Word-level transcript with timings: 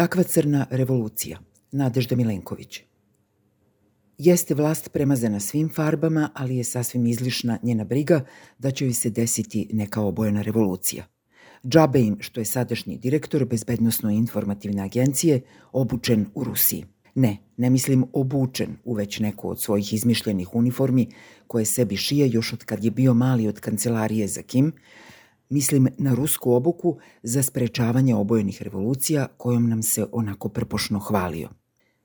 Kakva 0.00 0.22
crna 0.22 0.66
revolucija? 0.70 1.38
Nadežda 1.72 2.16
Milenković. 2.16 2.80
Jeste 4.18 4.54
vlast 4.54 4.88
premazana 4.92 5.40
svim 5.40 5.68
farbama, 5.68 6.30
ali 6.34 6.56
je 6.56 6.64
sasvim 6.64 7.06
izlišna 7.06 7.58
njena 7.62 7.84
briga 7.84 8.24
da 8.58 8.70
će 8.70 8.84
joj 8.84 8.92
se 8.92 9.10
desiti 9.10 9.68
neka 9.72 10.00
obojena 10.00 10.42
revolucija. 10.42 11.04
Džabe 11.66 12.00
im 12.00 12.16
što 12.20 12.40
je 12.40 12.44
sadašnji 12.44 12.98
direktor 12.98 13.44
Bezbednostno-informativne 13.44 14.82
agencije 14.82 15.40
obučen 15.72 16.26
u 16.34 16.44
Rusiji. 16.44 16.84
Ne, 17.14 17.36
ne 17.56 17.70
mislim 17.70 18.04
obučen 18.12 18.76
u 18.84 18.94
već 18.94 19.18
neku 19.18 19.50
od 19.50 19.60
svojih 19.60 19.92
izmišljenih 19.92 20.54
uniformi 20.54 21.08
koje 21.46 21.64
sebi 21.64 21.96
šije 21.96 22.30
još 22.30 22.52
od 22.52 22.64
kad 22.64 22.84
je 22.84 22.90
bio 22.90 23.14
mali 23.14 23.48
od 23.48 23.60
kancelarije 23.60 24.28
za 24.28 24.42
Kim, 24.42 24.72
Mislim 25.50 25.88
na 25.98 26.14
rusku 26.14 26.52
obuku 26.52 26.98
za 27.22 27.42
sprečavanje 27.42 28.14
obojenih 28.14 28.62
revolucija 28.62 29.26
kojom 29.36 29.68
nam 29.68 29.82
se 29.82 30.06
onako 30.12 30.48
prpošno 30.48 30.98
hvalio. 30.98 31.48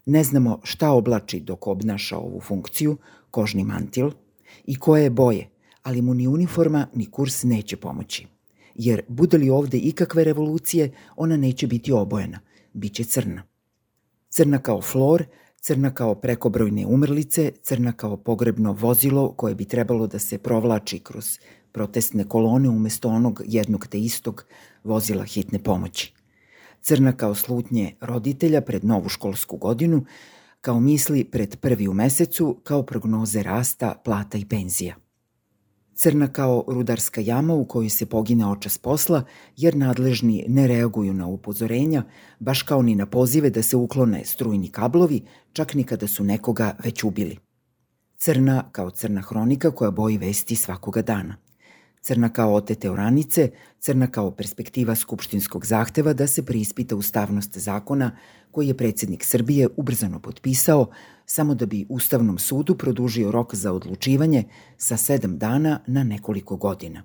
Ne 0.06 0.24
znamo 0.24 0.60
šta 0.64 0.92
oblači 0.92 1.40
dok 1.40 1.68
obnaša 1.68 2.18
ovu 2.18 2.40
funkciju, 2.40 2.98
kožni 3.32 3.64
mantil, 3.64 4.12
i 4.66 4.76
koje 4.76 5.04
je 5.04 5.10
boje, 5.10 5.50
ali 5.84 6.02
mu 6.02 6.14
ni 6.14 6.28
uniforma 6.28 6.88
ni 6.94 7.06
kurs 7.06 7.44
neće 7.44 7.78
pomoći. 7.78 8.28
Jer 8.76 9.02
bude 9.08 9.38
li 9.38 9.50
ovde 9.50 9.78
ikakve 9.78 10.24
revolucije, 10.24 10.92
ona 11.16 11.38
neće 11.38 11.68
biti 11.68 11.92
obojena, 11.92 12.40
bit 12.74 12.94
će 12.94 13.04
crna. 13.04 13.44
Crna 14.30 14.60
kao 14.60 14.82
flor, 14.82 15.26
crna 15.62 15.94
kao 15.94 16.16
prekobrojne 16.16 16.86
umrlice, 16.86 17.52
crna 17.64 17.92
kao 17.92 18.18
pogrebno 18.18 18.74
vozilo 18.74 19.32
koje 19.32 19.56
bi 19.56 19.66
trebalo 19.66 20.08
da 20.08 20.20
se 20.20 20.38
provlači 20.38 21.00
kroz 21.00 21.40
protestne 21.76 22.24
kolone 22.24 22.70
umesto 22.70 23.10
onog 23.10 23.42
jednog 23.46 23.88
te 23.88 24.00
istog 24.00 24.46
vozila 24.84 25.24
hitne 25.24 25.60
pomoći. 25.60 26.14
Crna 26.82 27.12
kao 27.12 27.36
slutnje 27.36 27.96
roditelja 28.02 28.62
pred 28.62 28.86
novu 28.86 29.10
školsku 29.10 29.58
godinu, 29.58 30.06
kao 30.62 30.80
misli 30.80 31.24
pred 31.24 31.56
prvi 31.56 31.88
u 31.88 31.94
mesecu, 31.94 32.60
kao 32.64 32.84
prognoze 32.84 33.44
rasta, 33.44 34.02
plata 34.04 34.38
i 34.38 34.46
penzija. 34.46 34.96
Crna 35.96 36.28
kao 36.28 36.64
rudarska 36.68 37.22
jama 37.22 37.54
u 37.54 37.66
kojoj 37.66 37.90
se 37.90 38.06
pogine 38.06 38.48
očas 38.48 38.78
posla, 38.78 39.24
jer 39.58 39.76
nadležni 39.76 40.46
ne 40.48 40.68
reaguju 40.68 41.14
na 41.14 41.28
upozorenja, 41.28 42.04
baš 42.40 42.62
kao 42.62 42.82
ni 42.82 42.96
na 42.96 43.06
pozive 43.06 43.50
da 43.50 43.64
se 43.64 43.78
uklone 43.78 44.26
strujni 44.26 44.72
kablovi, 44.72 45.24
čak 45.54 45.74
ni 45.74 45.84
kada 45.84 46.08
su 46.08 46.24
nekoga 46.24 46.76
već 46.84 47.04
ubili. 47.04 47.38
Crna 48.18 48.70
kao 48.72 48.92
crna 48.92 49.22
hronika 49.22 49.72
koja 49.72 49.92
boji 49.92 50.18
vesti 50.18 50.56
svakoga 50.56 51.02
dana 51.02 51.46
crna 52.06 52.30
kao 52.30 52.54
otete 52.54 52.92
oranice, 52.92 53.50
crna 53.80 54.08
kao 54.08 54.32
perspektiva 54.32 54.96
skupštinskog 54.96 55.66
zahteva 55.66 56.14
da 56.14 56.28
se 56.28 56.46
preispita 56.46 56.96
ustavnost 56.96 57.58
zakona 57.58 58.12
koji 58.52 58.68
je 58.68 58.78
predsednik 58.78 59.24
Srbije 59.24 59.68
ubrzano 59.78 60.20
potpisao 60.20 60.90
samo 61.26 61.56
da 61.56 61.66
bi 61.66 61.86
Ustavnom 61.90 62.38
sudu 62.38 62.76
produžio 62.78 63.32
rok 63.32 63.56
za 63.56 63.74
odlučivanje 63.74 64.44
sa 64.78 64.98
sedam 64.98 65.38
dana 65.38 65.80
na 65.88 66.04
nekoliko 66.04 66.56
godina. 66.56 67.04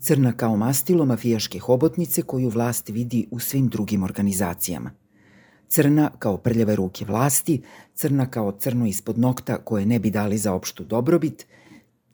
Crna 0.00 0.32
kao 0.32 0.56
mastilo 0.56 1.04
mafijaške 1.04 1.58
hobotnice 1.58 2.22
koju 2.22 2.48
vlast 2.48 2.88
vidi 2.88 3.26
u 3.30 3.40
svim 3.40 3.68
drugim 3.68 4.02
organizacijama. 4.02 4.90
Crna 5.68 6.10
kao 6.18 6.36
prljave 6.36 6.76
ruke 6.76 7.04
vlasti, 7.04 7.62
crna 7.94 8.30
kao 8.30 8.52
crno 8.52 8.86
ispod 8.86 9.18
nokta 9.18 9.56
koje 9.64 9.86
ne 9.86 9.98
bi 9.98 10.10
dali 10.10 10.38
za 10.38 10.52
opštu 10.52 10.84
dobrobit– 10.84 11.46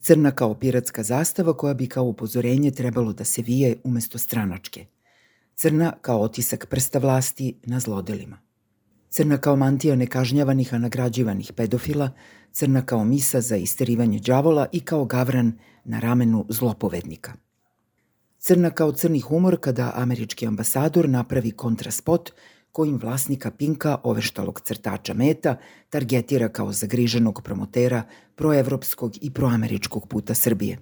crna 0.05 0.31
kao 0.31 0.55
piratska 0.55 1.03
zastava 1.03 1.57
koja 1.57 1.75
bi 1.75 1.87
kao 1.87 2.05
upozorenje 2.05 2.71
trebalo 2.71 3.13
da 3.13 3.25
se 3.25 3.43
vije 3.43 3.77
umesto 3.85 4.19
stranačke. 4.19 4.87
Crna 5.55 5.93
kao 6.01 6.21
otisak 6.21 6.67
prsta 6.71 6.99
vlasti 6.99 7.55
na 7.63 7.81
zlodelima. 7.81 8.39
Crna 9.11 9.39
kao 9.39 9.57
mantija 9.57 9.97
nekažnjavanih, 9.97 10.75
a 10.75 10.79
nagrađivanih 10.79 11.53
pedofila, 11.53 12.11
crna 12.53 12.87
kao 12.87 13.05
misa 13.05 13.41
za 13.41 13.57
isterivanje 13.57 14.19
đavola 14.19 14.67
i 14.73 14.81
kao 14.81 15.05
gavran 15.05 15.53
na 15.85 16.01
ramenu 16.01 16.47
zlopovednika. 16.49 17.33
Crna 18.39 18.71
kao 18.71 18.93
crni 18.93 19.21
humor 19.21 19.57
kada 19.61 19.93
američki 19.95 20.47
ambasador 20.47 21.09
napravi 21.09 21.51
kontraspot 21.51 22.33
kojim 22.75 22.99
vlasnika 23.03 23.51
Pinka, 23.51 23.99
oveštalog 24.03 24.61
crtača 24.61 25.15
meta, 25.15 25.57
targetira 25.91 26.49
kao 26.49 26.73
zagriženog 26.73 27.43
promotera 27.43 28.03
proevropskog 28.35 29.13
i 29.21 29.31
proameričkog 29.31 30.09
puta 30.09 30.35
Srbije. 30.35 30.79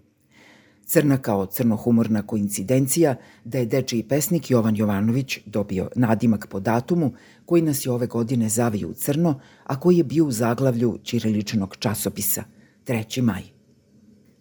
Crna 0.86 1.18
kao 1.18 1.46
crnohumorna 1.46 2.22
koincidencija 2.26 3.16
da 3.44 3.58
je 3.58 3.66
dečiji 3.66 4.02
pesnik 4.08 4.50
Jovan 4.50 4.76
Jovanović 4.76 5.38
dobio 5.46 5.90
nadimak 5.96 6.46
po 6.46 6.60
datumu 6.60 7.12
koji 7.44 7.62
nas 7.62 7.86
je 7.86 7.92
ove 7.92 8.06
godine 8.06 8.48
zavio 8.48 8.88
u 8.88 8.94
crno, 8.94 9.40
a 9.64 9.80
koji 9.80 9.96
je 9.96 10.04
bio 10.04 10.24
u 10.24 10.30
zaglavlju 10.30 10.98
ćiriličnog 11.04 11.76
časopisa, 11.78 12.44
3. 12.86 13.22
maj. 13.22 13.42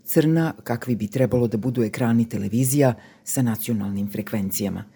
Crna 0.04 0.54
kakvi 0.64 0.96
bi 0.96 1.08
trebalo 1.08 1.48
da 1.48 1.58
budu 1.58 1.84
ekrani 1.84 2.30
televizija 2.30 2.94
sa 3.24 3.42
nacionalnim 3.42 4.12
frekvencijama– 4.12 4.86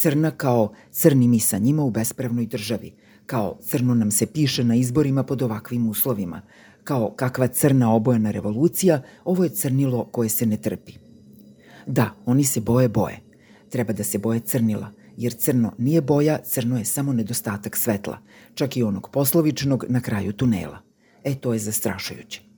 crna 0.00 0.30
kao 0.30 0.72
crni 0.90 1.28
mi 1.28 1.40
sa 1.40 1.58
njima 1.58 1.84
u 1.84 1.90
bespravnoj 1.90 2.46
državi, 2.46 2.92
kao 3.26 3.58
crno 3.62 3.94
nam 3.94 4.10
se 4.10 4.26
piše 4.26 4.64
na 4.64 4.74
izborima 4.74 5.22
pod 5.22 5.42
ovakvim 5.42 5.88
uslovima, 5.88 6.42
kao 6.84 7.10
kakva 7.16 7.48
crna 7.48 7.94
obojena 7.94 8.30
revolucija, 8.30 9.02
ovo 9.24 9.44
je 9.44 9.50
crnilo 9.50 10.04
koje 10.04 10.28
se 10.28 10.46
ne 10.46 10.56
trpi. 10.56 10.92
Da, 11.86 12.10
oni 12.26 12.44
se 12.44 12.60
boje 12.60 12.88
boje. 12.88 13.20
Treba 13.68 13.92
da 13.92 14.04
se 14.04 14.18
boje 14.18 14.40
crnila, 14.40 14.92
jer 15.16 15.32
crno 15.32 15.72
nije 15.78 16.00
boja, 16.00 16.38
crno 16.44 16.78
je 16.78 16.84
samo 16.84 17.12
nedostatak 17.12 17.76
svetla, 17.76 18.18
čak 18.54 18.76
i 18.76 18.82
onog 18.82 19.10
poslovičnog 19.12 19.84
na 19.88 20.00
kraju 20.00 20.32
tunela. 20.32 20.78
E, 21.24 21.34
to 21.34 21.52
je 21.52 21.58
zastrašujuće. 21.58 22.49